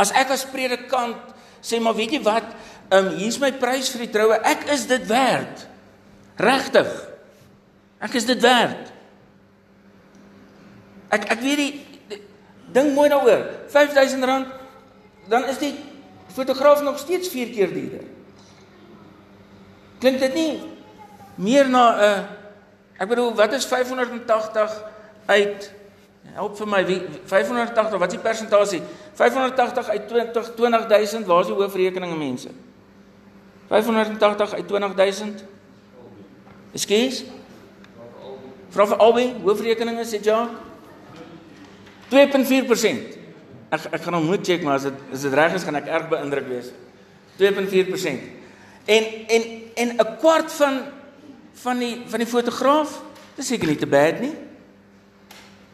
As 0.00 0.12
ek 0.16 0.32
as 0.36 0.46
predikant 0.48 1.34
sê 1.64 1.80
maar 1.82 1.96
weet 1.96 2.16
jy 2.16 2.22
wat, 2.24 2.46
ehm 2.90 3.10
um, 3.10 3.18
hier's 3.20 3.38
my 3.40 3.52
prys 3.52 3.90
vir 3.92 4.06
die 4.06 4.12
troue. 4.14 4.38
Ek 4.44 4.64
is 4.72 4.86
dit 4.90 5.04
werd. 5.08 5.66
Regtig. 6.40 6.88
Ek 8.00 8.16
is 8.16 8.26
dit 8.28 8.40
werd. 8.42 8.92
Ek 11.12 11.28
ek 11.36 11.44
weet 11.44 11.60
die 11.60 12.20
ding 12.72 12.94
mooi 12.94 13.08
daaroor. 13.12 13.44
R5000 13.68 14.58
dan 15.30 15.44
is 15.50 15.58
die 15.58 15.74
fotograaf 16.32 16.82
nog 16.82 16.98
steeds 16.98 17.28
4 17.28 17.50
keer 17.54 17.72
duurder. 17.74 18.04
Klink 20.00 20.18
dit 20.18 20.34
nie 20.34 20.52
meer 21.36 21.68
na 21.68 21.84
'n 21.92 22.00
uh, 22.00 22.39
ek 23.00 23.08
bedoel 23.08 23.34
wat 23.34 23.54
is 23.56 23.66
580 23.68 24.74
uit 25.26 25.70
help 26.36 26.56
vir 26.60 26.68
my 26.68 26.80
wie 26.86 27.00
580 27.26 27.98
wat 27.98 28.10
is 28.12 28.16
die 28.18 28.24
persentasie? 28.24 28.82
580 29.18 29.88
uit 29.88 30.08
20 30.08 30.50
20000 30.58 31.26
waar 31.26 31.40
is 31.40 31.50
die 31.50 31.56
hoofrekeninge 31.56 32.16
mense? 32.16 32.52
580 33.72 34.54
uit 34.60 34.68
20000 34.68 35.44
Ekskuus? 36.76 37.24
Vra 38.70 38.86
vir 38.86 39.00
albei 39.02 39.30
hoofrekeninge 39.42 40.04
sê 40.06 40.20
Jacques 40.22 40.68
2.4%. 42.10 43.18
Ek 43.70 43.84
ek 43.94 44.02
gaan 44.02 44.16
hom 44.18 44.26
moet 44.26 44.42
check 44.46 44.64
maar 44.66 44.80
as 44.80 44.86
dit 44.88 45.02
as 45.14 45.24
dit 45.26 45.34
reg 45.38 45.54
is 45.54 45.64
gaan 45.66 45.78
ek 45.78 45.90
erg 45.90 46.08
beïndruk 46.10 46.48
wees. 46.50 46.70
2.4%. 47.38 48.24
En 48.90 49.04
en 49.36 49.44
en 49.82 49.88
'n 49.94 50.16
kwart 50.18 50.50
van 50.58 50.82
van 51.54 51.78
die 51.78 52.02
van 52.06 52.18
die 52.18 52.28
fotograaf, 52.28 53.00
dis 53.36 53.46
seker 53.46 53.68
nie 53.68 53.76
te 53.76 53.86
bad 53.86 54.20
nie. 54.20 54.34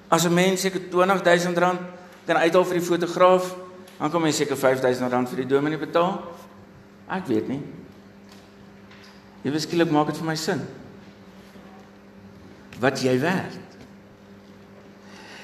As 0.08 0.24
'n 0.24 0.34
mens 0.34 0.60
seker 0.60 0.80
R20000 0.80 1.78
kan 2.26 2.36
uithaal 2.36 2.64
vir 2.64 2.78
die 2.78 2.86
fotograaf, 2.86 3.54
dan 3.98 4.10
kom 4.10 4.24
jy 4.24 4.32
seker 4.32 4.56
R5000 4.56 5.28
vir 5.28 5.36
die 5.36 5.46
dominee 5.46 5.78
betaal. 5.78 6.22
Ek 7.08 7.26
weet 7.26 7.48
nie. 7.48 7.62
Jy 9.42 9.52
beskielik 9.54 9.90
maak 9.90 10.06
dit 10.06 10.16
vir 10.16 10.26
my 10.26 10.34
sin. 10.34 10.60
Wat 12.80 13.00
jy 13.00 13.20
werd. 13.20 13.62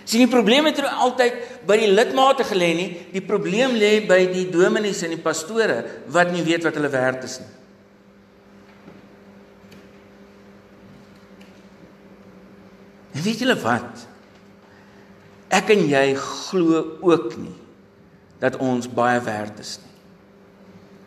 Sien 0.04 0.24
die 0.24 0.30
probleem 0.30 0.66
het 0.66 0.82
altyd 0.82 1.64
by 1.66 1.76
die 1.78 1.92
lidmate 1.92 2.44
gelê 2.44 2.74
nie. 2.74 2.88
Die 3.14 3.22
probleem 3.24 3.76
lê 3.78 4.06
by 4.06 4.26
die 4.32 4.48
dominees 4.50 5.02
en 5.06 5.14
die 5.14 5.22
pastore 5.22 5.84
wat 6.12 6.32
nie 6.34 6.42
weet 6.42 6.66
wat 6.66 6.74
hulle 6.74 6.90
werd 6.92 7.24
is 7.24 7.38
nie. 7.40 7.61
Weet 13.22 13.42
julle 13.42 13.56
wat? 13.62 14.06
Ek 15.52 15.68
en 15.74 15.84
jy 15.84 16.14
glo 16.16 16.84
ook 17.04 17.36
nie 17.36 17.56
dat 18.42 18.56
ons 18.56 18.88
baie 18.90 19.20
werd 19.22 19.60
is 19.62 19.76
nie. 19.82 19.90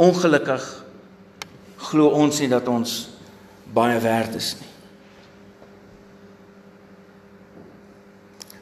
Ongelukkig 0.05 0.63
glo 1.89 2.13
ons 2.15 2.39
nie 2.39 2.49
dat 2.51 2.67
ons 2.67 2.93
baie 3.73 3.97
werd 3.99 4.37
is 4.37 4.53
nie. 4.59 4.71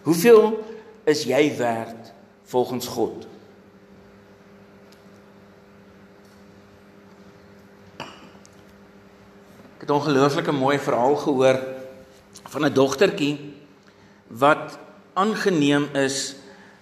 Hoeveel 0.04 0.58
is 1.08 1.24
jy 1.28 1.44
werd 1.58 2.12
volgens 2.52 2.88
God? 2.88 3.28
Ek 9.76 9.86
het 9.86 9.90
'n 9.90 10.00
ongelooflike 10.00 10.52
mooi 10.52 10.80
verhaal 10.80 11.16
gehoor 11.16 11.83
van 12.54 12.66
'n 12.66 12.74
dogtertjie 12.74 13.36
wat 14.28 14.78
aangeneem 15.14 15.90
is 15.94 16.36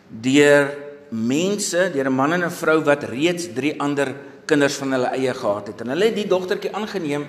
deur 0.07 0.71
mense, 1.09 1.91
deur 1.93 2.05
'n 2.05 2.15
man 2.15 2.33
en 2.33 2.43
'n 2.43 2.51
vrou 2.51 2.83
wat 2.83 3.03
reeds 3.03 3.53
3 3.53 3.79
ander 3.79 4.15
kinders 4.45 4.75
van 4.75 4.91
hulle 4.91 5.11
eie 5.15 5.33
gehad 5.33 5.67
het. 5.67 5.81
En 5.81 5.87
hulle 5.87 6.05
het 6.05 6.15
die 6.15 6.27
dogtertjie 6.27 6.75
aangeneem 6.75 7.25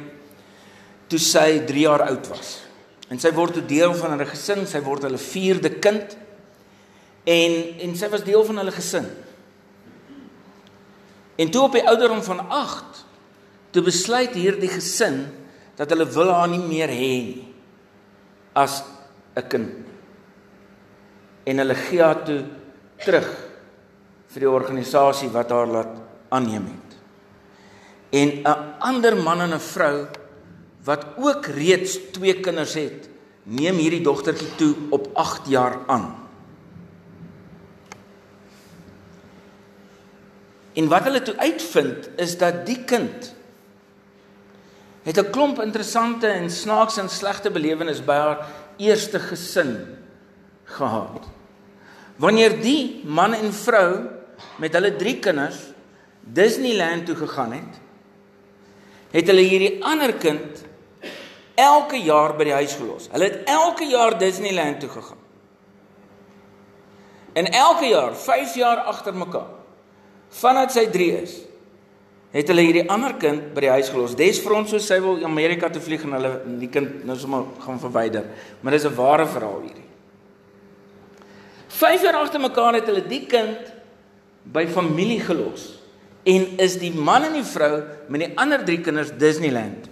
toe 1.07 1.19
sy 1.19 1.63
3 1.67 1.81
jaar 1.81 2.03
oud 2.03 2.29
was. 2.29 2.63
En 3.09 3.19
sy 3.19 3.33
word 3.33 3.53
toe 3.53 3.67
deel 3.67 3.95
van 3.95 4.11
hulle 4.11 4.27
gesin, 4.27 4.67
sy 4.67 4.81
word 4.81 5.03
hulle 5.03 5.19
vierde 5.19 5.71
kind. 5.71 6.17
En 7.25 7.53
en 7.79 7.97
sy 7.97 8.09
was 8.09 8.25
deel 8.25 8.45
van 8.45 8.57
hulle 8.57 8.73
gesin. 8.73 9.07
En 11.37 11.51
toe 11.51 11.63
op 11.63 11.73
die 11.73 11.89
ouderdom 11.89 12.23
van 12.23 12.49
8 12.49 13.05
toe 13.71 13.83
besluit 13.83 14.35
hierdie 14.35 14.69
gesin 14.69 15.27
dat 15.77 15.91
hulle 15.91 16.07
wil 16.07 16.31
haar 16.31 16.49
nie 16.49 16.59
meer 16.59 16.89
hê 16.89 17.15
nie 17.25 17.52
as 18.53 18.83
'n 19.37 19.49
kind. 19.49 19.71
En 21.45 21.59
hulle 21.59 21.75
gee 21.75 22.03
haar 22.03 22.23
toe 22.25 22.45
terug 23.05 23.29
vir 24.33 24.41
die 24.41 24.51
organisasie 24.51 25.29
wat 25.29 25.51
haar 25.51 25.67
laat 25.67 25.95
aanneem 26.29 26.67
het. 26.67 26.91
En 28.13 28.29
'n 28.43 28.75
ander 28.79 29.17
man 29.17 29.41
en 29.41 29.55
'n 29.55 29.61
vrou 29.61 30.07
wat 30.85 31.07
ook 31.17 31.47
reeds 31.47 31.99
twee 32.13 32.41
kinders 32.41 32.75
het, 32.75 33.09
neem 33.43 33.77
hierdie 33.77 34.03
dogtertjie 34.03 34.55
toe 34.57 34.75
op 34.91 35.11
8 35.15 35.49
jaar 35.49 35.79
aan. 35.87 36.23
En 40.73 40.89
wat 40.89 41.05
hulle 41.05 41.23
toe 41.23 41.37
uitvind 41.37 42.09
is 42.17 42.39
dat 42.39 42.67
die 42.67 42.85
kind 42.85 43.35
het 45.03 45.19
'n 45.19 45.31
klomp 45.31 45.61
interessante 45.61 46.27
en 46.27 46.51
snaakse 46.51 47.01
en 47.01 47.09
slegte 47.09 47.51
belewennisse 47.51 48.03
by 48.03 48.13
haar 48.15 48.47
eerste 48.77 49.19
gesin 49.19 49.99
gehad. 50.65 51.27
Wanneer 52.17 52.61
die 52.61 53.03
man 53.05 53.35
en 53.35 53.53
vrou 53.53 54.07
met 54.57 54.73
hulle 54.73 54.97
drie 54.97 55.19
kinders 55.19 55.57
Disneyland 56.21 57.07
toe 57.07 57.17
gegaan 57.17 57.53
het, 57.53 57.81
het 59.11 59.27
hulle 59.27 59.41
hierdie 59.41 59.85
ander 59.85 60.13
kind 60.13 60.65
elke 61.55 61.97
jaar 61.97 62.37
by 62.37 62.45
die 62.45 62.57
huis 62.57 62.75
gelos. 62.75 63.09
Hulle 63.13 63.25
het 63.25 63.49
elke 63.51 63.85
jaar 63.85 64.19
Disneyland 64.19 64.81
toe 64.81 64.89
gegaan. 64.89 65.21
En 67.33 67.49
elke 67.53 67.87
jaar, 67.87 68.17
5 68.17 68.55
jaar 68.55 68.77
agter 68.77 69.15
mekaar, 69.15 69.49
vandat 70.29 70.73
sy 70.73 70.87
3 70.93 71.23
is, 71.23 71.39
het 72.33 72.49
hulle 72.49 72.65
hierdie 72.65 72.89
ander 72.91 73.13
kind 73.21 73.51
by 73.53 73.67
die 73.67 73.73
huis 73.75 73.91
gelos. 73.93 74.17
Des 74.17 74.41
vir 74.41 74.55
ons 74.57 74.71
so 74.73 74.81
sy 74.81 74.99
wil 75.05 75.21
Amerika 75.29 75.69
toe 75.73 75.83
vlieg 75.85 76.05
en 76.07 76.17
hulle 76.17 76.33
die 76.63 76.71
kind 76.73 77.05
nou 77.09 77.17
sommer 77.21 77.45
gaan 77.61 77.81
verwyder. 77.83 78.25
Maar 78.63 78.73
dis 78.73 78.87
'n 78.89 78.97
ware 78.97 79.27
verhaal 79.27 79.61
hierdie. 79.61 79.89
5 81.69 82.03
jaar 82.03 82.17
agter 82.23 82.41
mekaar 82.41 82.75
het 82.75 82.87
hulle 82.87 83.07
die 83.07 83.27
kind 83.27 83.73
by 84.45 84.67
familie 84.67 85.21
gelos 85.21 85.79
en 86.25 86.59
is 86.59 86.79
die 86.79 86.93
man 86.95 87.25
en 87.25 87.33
die 87.33 87.45
vrou 87.45 87.83
met 88.09 88.21
die 88.21 88.33
ander 88.37 88.65
3 88.65 88.81
kinders 88.81 89.11
Disneyland. 89.19 89.89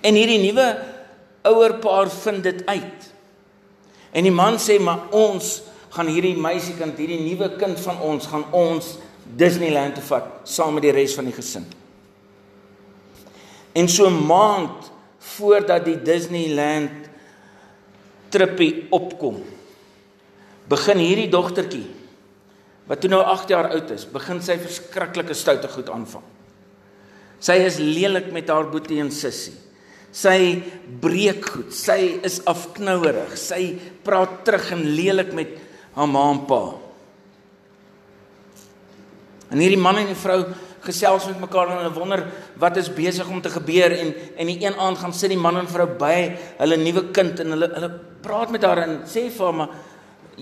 En 0.00 0.14
hierdie 0.14 0.38
nuwe 0.38 0.66
ouer 1.42 1.78
paar 1.82 2.10
vind 2.10 2.42
dit 2.42 2.66
uit. 2.66 3.12
En 4.12 4.22
die 4.22 4.34
man 4.34 4.58
sê 4.58 4.78
maar 4.80 5.08
ons 5.10 5.62
gaan 5.98 6.10
hierdie 6.12 6.36
meisiekind, 6.38 6.98
hierdie 7.00 7.18
nuwe 7.24 7.50
kind 7.58 7.80
van 7.82 7.98
ons 8.06 8.28
gaan 8.30 8.46
ons 8.54 8.94
Disneyland 9.38 9.98
toe 9.98 10.04
vat 10.12 10.30
saam 10.46 10.76
met 10.78 10.86
die 10.86 10.94
res 10.94 11.16
van 11.18 11.26
die 11.26 11.34
gesin. 11.34 11.66
En 13.74 13.88
so 13.88 14.06
'n 14.06 14.26
maand 14.26 14.90
voordat 15.18 15.84
die 15.84 15.98
Disneyland 16.02 17.10
trippie 18.30 18.86
opkom, 18.90 19.42
begin 20.68 20.98
hierdie 20.98 21.30
dogtertjie 21.30 21.86
wat 22.86 23.00
toe 23.00 23.10
nou 23.10 23.22
8 23.22 23.48
jaar 23.48 23.70
oud 23.70 23.90
is, 23.90 24.06
begin 24.06 24.40
sy 24.40 24.56
verskriklike 24.56 25.34
stoute 25.34 25.68
goed 25.68 25.90
aanvang. 25.90 26.24
Sy 27.40 27.52
is 27.52 27.78
lelik 27.78 28.32
met 28.32 28.48
haar 28.48 28.70
boetie 28.70 29.00
en 29.00 29.10
sussie. 29.10 29.54
Sy 30.10 30.62
breek 31.00 31.44
goed. 31.44 31.74
Sy 31.74 32.18
is 32.24 32.40
afknouerig. 32.48 33.36
Sy 33.36 33.78
praat 34.02 34.44
terug 34.44 34.72
en 34.72 34.82
lelik 34.96 35.34
met 35.36 35.48
haar 35.98 36.10
ma 36.10 36.24
en 36.30 36.44
pa. 36.46 36.62
En 39.50 39.62
hierdie 39.62 39.80
man 39.80 39.98
en 39.98 40.10
die 40.10 40.18
vrou 40.18 40.42
gesels 40.84 41.26
met 41.26 41.40
mekaar 41.42 41.72
en 41.72 41.80
hulle 41.80 41.94
wonder 41.96 42.22
wat 42.62 42.76
is 42.78 42.90
besig 42.94 43.28
om 43.28 43.40
te 43.42 43.50
gebeur 43.50 43.92
en 43.96 44.12
en 44.36 44.46
die 44.46 44.60
een 44.62 44.76
aand 44.78 44.98
gaan 44.98 45.14
sit 45.14 45.32
die 45.34 45.40
man 45.40 45.58
en 45.58 45.68
vrou 45.68 45.88
by 46.00 46.16
hulle 46.60 46.78
nuwe 46.78 47.08
kind 47.16 47.40
en 47.42 47.56
hulle 47.56 47.70
hulle 47.74 47.90
praat 48.22 48.54
met 48.54 48.64
haar 48.64 48.84
en 48.84 49.00
sê 49.08 49.26
vir 49.26 49.48
haar 49.48 49.58
maar 49.62 49.74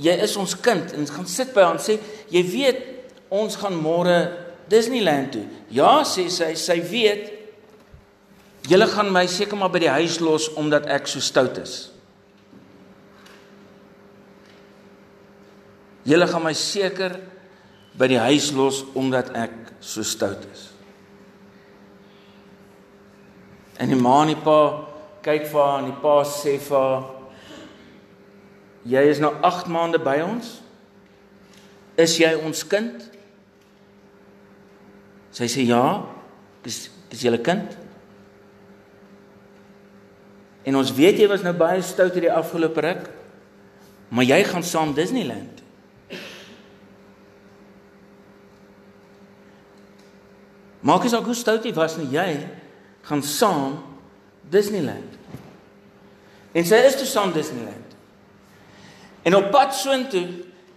jy 0.06 0.18
is 0.26 0.36
ons 0.36 0.56
kind 0.60 0.92
en 0.92 1.08
gaan 1.08 1.30
sit 1.30 1.54
by 1.56 1.64
haar 1.64 1.78
en 1.78 1.82
sê 1.82 1.96
jy 2.34 2.44
weet 2.52 2.84
ons 3.32 3.56
gaan 3.62 3.74
môre 3.80 4.18
Disneyland 4.68 5.32
toe. 5.32 5.44
Ja 5.70 6.02
sê 6.04 6.28
sy 6.30 6.52
sy 6.58 6.80
weet 6.92 7.32
julle 8.68 8.90
gaan 8.92 9.12
my 9.14 9.24
seker 9.30 9.58
maar 9.58 9.72
by 9.72 9.86
die 9.86 9.94
huis 9.98 10.20
los 10.20 10.50
omdat 10.58 10.90
ek 10.90 11.08
so 11.08 11.22
stout 11.22 11.58
is. 11.62 11.95
Julle 16.06 16.28
gaan 16.30 16.44
my 16.46 16.54
seker 16.54 17.16
by 17.98 18.06
die 18.12 18.20
huis 18.20 18.52
los 18.54 18.84
omdat 18.94 19.32
ek 19.34 19.54
so 19.82 20.04
stout 20.06 20.44
is. 20.52 20.68
En 23.82 23.90
die 23.90 23.98
ma 23.98 24.20
en 24.22 24.30
die 24.32 24.38
pa 24.40 24.60
kyk 25.26 25.48
vir 25.50 25.62
haar 25.62 25.80
en 25.82 25.90
die 25.90 25.98
pa 26.04 26.20
sê 26.28 26.56
vir 26.62 26.78
haar 26.78 27.12
jy 28.86 29.02
is 29.10 29.18
nou 29.18 29.32
8 29.42 29.66
maande 29.72 29.98
by 29.98 30.20
ons. 30.22 30.60
Is 31.98 32.14
jy 32.20 32.30
ons 32.38 32.62
kind? 32.70 33.02
Sy 35.34 35.50
sê 35.50 35.66
ja. 35.66 35.82
Dis 36.62 36.86
dis 37.10 37.26
julle 37.26 37.42
kind. 37.42 37.74
En 40.66 40.78
ons 40.78 40.94
weet 40.94 41.18
jy 41.18 41.28
was 41.30 41.44
nou 41.46 41.54
baie 41.56 41.82
stout 41.86 42.14
hierdie 42.14 42.32
afgelope 42.32 42.82
ruk. 42.82 43.04
Maar 44.14 44.30
jy 44.30 44.40
gaan 44.46 44.66
saam 44.66 44.94
Disneyland. 44.94 45.65
Maak 50.80 51.02
nie 51.02 51.10
saak 51.10 51.24
hoe 51.24 51.34
stout 51.34 51.64
jy 51.64 51.72
was 51.74 51.96
nie, 51.96 52.10
jy 52.12 52.48
gaan 53.06 53.22
saam 53.22 53.78
Disneyland. 54.50 55.14
En 56.56 56.64
sy 56.64 56.78
is 56.88 56.96
toe 56.96 57.06
saam 57.06 57.32
Disneyland. 57.32 57.94
En 59.26 59.34
op 59.34 59.50
pad 59.50 59.74
soontoe 59.74 60.26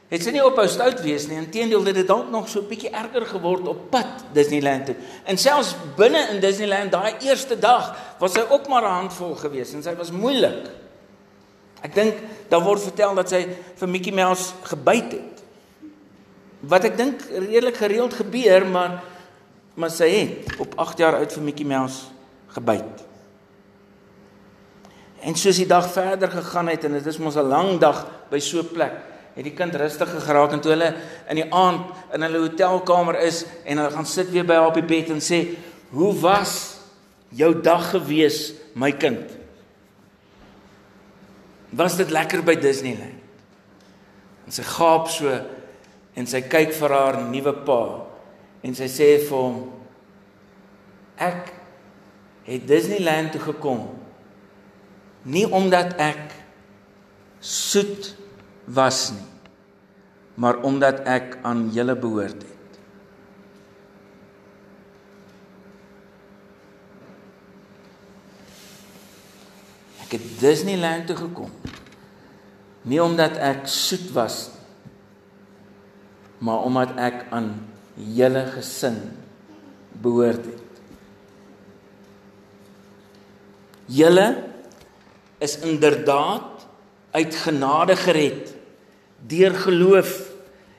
het 0.10 0.25
sy 0.25 0.34
nie 0.34 0.41
ophou 0.41 0.65
stout 0.70 1.03
wees 1.06 1.27
nie. 1.29 1.38
Inteendeel 1.38 1.86
het 1.86 2.00
dit 2.01 2.08
dalk 2.10 2.32
nog 2.34 2.50
so 2.50 2.62
'n 2.62 2.68
bietjie 2.68 2.89
erger 2.89 3.25
geword 3.25 3.68
op 3.68 3.89
pad 3.91 4.25
Disneyland 4.34 4.86
toe. 4.86 4.96
En 5.25 5.38
selfs 5.38 5.75
binne 5.96 6.29
in 6.34 6.39
Disneyland 6.39 6.91
daai 6.91 7.13
eerste 7.22 7.60
dag 7.60 7.96
was 8.20 8.34
sy 8.34 8.41
ook 8.50 8.68
maar 8.68 8.84
'n 8.84 9.00
handvol 9.01 9.36
gewees 9.36 9.74
en 9.74 9.84
sy 9.84 9.96
was 9.96 10.12
moeilik. 10.12 10.70
Ek 11.82 11.96
dink 11.96 12.15
daar 12.50 12.62
word 12.62 12.82
vertel 12.82 13.15
dat 13.15 13.29
sy 13.29 13.48
vir 13.75 13.89
Mickey 13.89 14.12
Mouse 14.12 14.53
gebyt 14.63 15.12
het. 15.12 15.44
Wat 16.60 16.84
ek 16.84 16.98
dink 16.98 17.22
redelik 17.32 17.77
gereeld 17.77 18.13
gebeur, 18.13 18.65
maar 18.65 19.03
maar 19.79 19.91
sy 19.93 20.09
het 20.12 20.57
op 20.59 20.74
8 20.75 21.00
jaar 21.00 21.15
oud 21.21 21.33
vir 21.33 21.43
Mickey 21.43 21.65
Mouse 21.67 22.09
gebyt. 22.51 23.05
En 25.24 25.36
soos 25.39 25.59
die 25.59 25.67
dag 25.67 25.88
verder 25.91 26.31
gegaan 26.31 26.71
het 26.71 26.83
en 26.88 26.98
dit 26.98 27.05
is 27.07 27.19
mos 27.19 27.36
'n 27.36 27.48
lang 27.48 27.79
dag 27.79 28.07
by 28.29 28.39
so 28.39 28.59
'n 28.59 28.71
plek, 28.74 28.93
het 29.36 29.43
die 29.43 29.53
kind 29.53 29.75
rustiger 29.75 30.19
geraak 30.21 30.51
en 30.51 30.59
toe 30.59 30.71
hulle 30.71 30.95
in 31.29 31.36
die 31.36 31.53
aand 31.53 31.86
in 32.13 32.21
hulle 32.21 32.38
hotelkamer 32.38 33.19
is 33.19 33.45
en 33.65 33.77
hulle 33.77 33.91
gaan 33.91 34.05
sit 34.05 34.29
weer 34.31 34.45
by 34.45 34.53
haar 34.53 34.67
op 34.67 34.74
die 34.74 34.83
bed 34.83 35.09
en 35.09 35.21
sê, 35.21 35.55
"Hoe 35.91 36.19
was 36.19 36.79
jou 37.29 37.62
dag 37.62 37.89
gewees, 37.89 38.53
my 38.74 38.91
kind?" 38.91 39.31
Was 41.69 41.95
dit 41.95 42.09
lekker 42.09 42.43
by 42.43 42.55
Disneyland? 42.55 43.19
En 44.45 44.51
sy 44.51 44.63
gaap 44.63 45.07
so 45.07 45.39
en 46.15 46.27
sy 46.27 46.41
kyk 46.41 46.74
vir 46.74 46.89
haar 46.89 47.21
nuwe 47.21 47.53
pa 47.53 48.09
en 48.63 48.75
sy 48.75 48.87
sê 48.91 49.07
vir 49.23 49.37
hom, 49.37 49.71
"Ek 51.17 51.53
het 52.49 52.67
Disneyland 52.67 53.31
toe 53.31 53.41
gekom 53.41 53.87
nie 55.29 55.45
omdat 55.45 55.93
ek 56.01 56.31
soet 57.39 58.15
was 58.65 59.11
nie 59.11 59.27
maar 60.39 60.61
omdat 60.63 61.03
ek 61.03 61.37
aan 61.43 61.65
julle 61.75 61.97
behoort 61.99 62.45
het. 62.47 62.77
Ek 70.05 70.15
het 70.15 70.29
Disneyland 70.39 71.09
toe 71.11 71.17
gekom 71.19 71.51
nie 72.87 73.01
omdat 73.03 73.35
ek 73.35 73.67
soet 73.67 74.07
was 74.15 74.47
nie 74.47 74.57
maar 76.39 76.63
omdat 76.63 76.95
ek 76.95 77.25
aan 77.35 77.51
julle 78.00 78.46
gesin 78.56 79.00
behoort 80.01 80.46
het 80.46 80.70
Julle 83.89 84.44
is 85.38 85.60
inderdaad 85.60 86.68
uit 87.12 87.36
genade 87.36 87.96
gered 87.96 88.53
deur 89.27 89.56
geloof. 89.56 90.12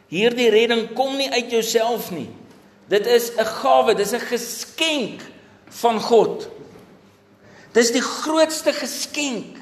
Hierdie 0.08 0.50
redding 0.50 0.92
kom 0.94 1.16
nie 1.18 1.30
uit 1.30 1.50
jouself 1.50 2.10
nie. 2.14 2.28
Dit 2.86 3.06
is 3.06 3.32
'n 3.34 3.44
gawe, 3.44 3.94
dis 3.94 4.12
'n 4.12 4.20
geskenk 4.20 5.20
van 5.68 6.00
God. 6.00 6.48
Dis 7.72 7.90
die 7.90 8.02
grootste 8.02 8.72
geskenk 8.72 9.58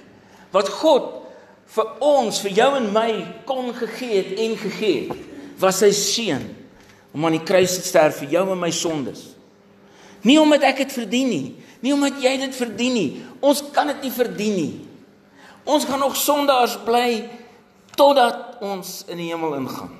wat 0.50 0.69
God 0.69 1.25
vir 1.67 1.87
ons, 2.00 2.41
vir 2.41 2.50
jou 2.50 2.77
en 2.77 2.93
my 2.93 3.35
kon 3.45 3.75
gegee 3.75 4.17
het 4.17 4.38
en 4.38 4.57
gegee 4.57 5.09
het, 5.09 5.19
was 5.59 5.79
sy 5.79 5.91
seun 5.91 6.58
om 7.18 7.26
aan 7.26 7.34
die 7.40 7.46
kruis 7.46 7.75
te 7.80 7.82
sterf 7.82 8.22
vir 8.22 8.38
jou 8.38 8.44
en 8.54 8.60
my 8.62 8.70
sondes. 8.70 9.32
Nie 10.22 10.38
omdat 10.38 10.70
ek 10.70 10.84
dit 10.84 10.94
verdien 10.94 11.28
nie, 11.30 11.46
Nie 11.84 11.94
omdat 11.94 12.18
jy 12.22 12.34
dit 12.42 12.56
verdien 12.58 12.94
nie. 12.96 13.08
Ons 13.44 13.62
kan 13.75 13.90
dit 13.92 14.08
nie 14.08 14.14
verdien 14.14 14.56
nie. 14.56 14.72
Ons 15.68 15.87
gaan 15.87 16.02
nog 16.02 16.16
sondaars 16.18 16.78
bly 16.87 17.28
totdat 17.98 18.58
ons 18.64 19.02
in 19.10 19.20
die 19.20 19.30
hemel 19.30 19.58
ingaan. 19.60 19.92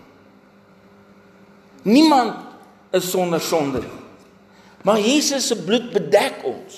Niemand 1.87 2.95
is 2.95 3.11
sonder 3.13 3.43
sonde 3.43 3.85
nie. 3.85 3.95
Maar 4.87 5.01
Jesus 5.03 5.49
se 5.51 5.57
bloed 5.59 5.91
bedek 5.93 6.45
ons. 6.47 6.77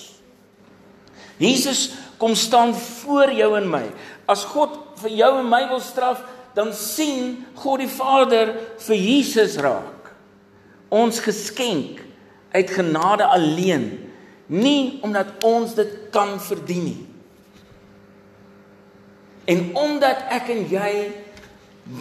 Jesus 1.40 1.90
kom 2.20 2.34
staan 2.36 2.72
voor 2.74 3.32
jou 3.32 3.50
en 3.56 3.68
my. 3.70 3.84
As 4.28 4.42
God 4.48 4.74
vir 5.04 5.14
jou 5.20 5.30
en 5.38 5.48
my 5.48 5.62
wil 5.70 5.80
straf, 5.84 6.22
dan 6.56 6.72
sien 6.76 7.38
God 7.60 7.84
die 7.84 7.92
Vader 7.92 8.52
vir 8.88 8.98
Jesus 8.98 9.56
raak. 9.60 9.99
Ons 10.90 11.22
geskenk 11.22 12.02
uit 12.50 12.70
genade 12.74 13.26
alleen 13.30 13.86
nie 14.50 14.98
omdat 15.06 15.38
ons 15.46 15.74
dit 15.78 15.90
kan 16.10 16.34
verdien 16.42 16.84
nie. 16.84 17.00
En 19.50 19.70
omdat 19.78 20.26
ek 20.34 20.50
en 20.50 20.64
jy 20.70 20.92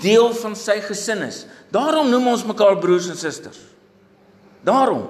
deel 0.02 0.34
van 0.42 0.58
sy 0.58 0.80
gesin 0.86 1.22
is. 1.26 1.44
Daarom 1.74 2.10
noem 2.10 2.34
ons 2.34 2.46
mekaar 2.50 2.78
broers 2.82 3.10
en 3.10 3.18
susters. 3.18 3.62
Daarom. 4.66 5.06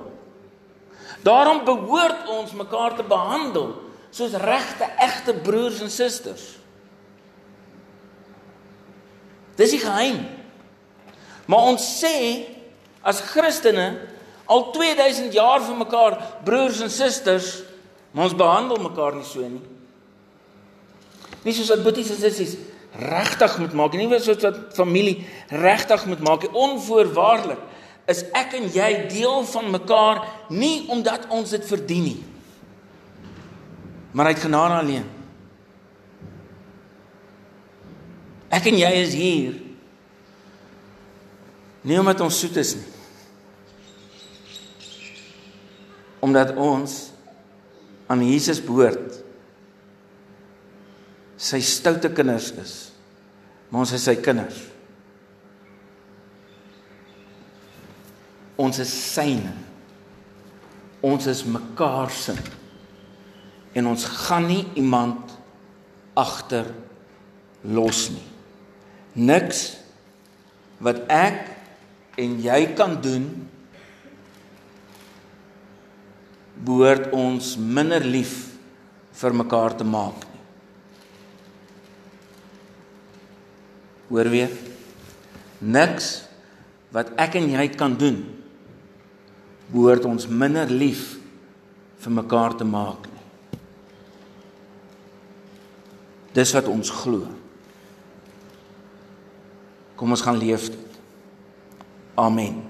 Daarom 1.23 1.63
behoort 1.67 2.27
ons 2.31 2.55
mekaar 2.55 2.95
te 2.95 3.03
behandel 3.07 3.73
soos 4.11 4.35
regte 4.41 4.87
egte 4.99 5.35
broers 5.43 5.81
en 5.83 5.91
susters. 5.91 6.45
Dis 9.59 9.75
die 9.75 9.81
geheim. 9.83 10.21
Maar 11.49 11.71
ons 11.73 11.83
sê 11.99 12.15
as 13.01 13.21
Christene 13.31 13.91
al 14.49 14.69
2000 14.73 15.33
jaar 15.33 15.61
vir 15.63 15.77
mekaar 15.77 16.17
broers 16.45 16.81
en 16.81 16.91
susters, 16.91 17.59
maar 18.11 18.29
ons 18.29 18.37
behandel 18.37 18.81
mekaar 18.81 19.15
nie 19.15 19.27
so 19.27 19.45
nie. 19.45 19.61
Nie 21.45 21.53
soos 21.55 21.69
wat 21.71 21.85
boeties 21.85 22.11
en 22.15 22.19
sissies 22.19 22.57
regtig 22.99 23.59
moet 23.61 23.75
maak 23.77 23.93
nie, 23.93 24.07
nie 24.09 24.19
soos 24.19 24.41
wat 24.43 24.57
familie 24.75 25.19
regtig 25.53 26.07
moet 26.09 26.23
maak 26.25 26.43
nie. 26.43 26.51
Onvoorwaardelik 26.57 27.61
is 28.09 28.23
ek 28.33 28.57
en 28.57 28.65
jy 28.73 28.89
deel 29.11 29.45
van 29.51 29.69
mekaar 29.71 30.23
nie 30.49 30.89
omdat 30.89 31.29
ons 31.29 31.53
dit 31.53 31.65
verdien 31.69 32.09
nie. 32.09 32.19
Maar 34.17 34.33
uit 34.33 34.41
genade 34.41 34.79
alleen. 34.81 35.07
Ek 38.49 38.65
en 38.65 38.79
jy 38.81 38.93
is 39.03 39.13
hier 39.13 39.59
nie 41.87 41.99
omdat 41.99 42.21
ons 42.21 42.39
soet 42.39 42.57
is 42.59 42.75
nie. 42.75 42.87
omdat 46.19 46.55
ons 46.55 47.11
aan 48.07 48.23
Jesus 48.25 48.59
behoort. 48.63 49.19
Sy 51.39 51.61
stoute 51.63 52.11
kinders 52.11 52.51
is. 52.59 52.75
Maar 53.69 53.85
ons 53.85 53.93
is 53.95 54.05
sy 54.09 54.15
kinders. 54.19 54.59
Ons 58.59 58.81
is 58.83 58.91
syne. 59.13 59.53
Ons 61.05 61.29
is 61.31 61.45
mekaar 61.47 62.11
se. 62.11 62.35
En 63.77 63.87
ons 63.93 64.07
gaan 64.27 64.49
nie 64.49 64.65
iemand 64.81 65.37
agter 66.19 66.67
los 67.63 68.09
nie. 68.11 68.25
Niks 69.15 69.61
wat 70.83 71.05
ek 71.11 71.39
en 72.19 72.39
jy 72.43 72.59
kan 72.77 72.97
doen 73.01 73.27
behoort 76.59 77.13
ons 77.15 77.53
minder 77.59 78.03
lief 78.03 78.33
vir 79.19 79.35
mekaar 79.35 79.75
te 79.79 79.87
maak 79.87 80.25
nie. 80.25 80.41
Hoor 84.09 84.29
weer? 84.31 84.51
Niks 85.59 86.09
wat 86.95 87.13
ek 87.21 87.37
en 87.39 87.49
jy 87.53 87.65
kan 87.77 87.95
doen 87.99 88.19
behoort 89.69 90.07
ons 90.09 90.27
minder 90.27 90.69
lief 90.71 91.13
vir 91.99 92.15
mekaar 92.15 92.55
te 92.57 92.67
maak 92.67 93.05
nie. 93.07 93.25
Dis 96.35 96.53
wat 96.55 96.69
ons 96.71 96.91
glo. 97.01 97.27
Kom 99.99 100.15
ons 100.15 100.23
gaan 100.23 100.39
leef 100.39 100.69
dit. 100.71 100.88
Amen. 102.19 102.68